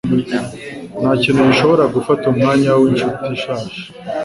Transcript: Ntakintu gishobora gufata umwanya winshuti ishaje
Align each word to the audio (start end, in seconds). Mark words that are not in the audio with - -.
Ntakintu 0.99 1.41
gishobora 1.49 1.83
gufata 1.95 2.23
umwanya 2.31 2.69
winshuti 2.79 3.23
ishaje 3.37 3.77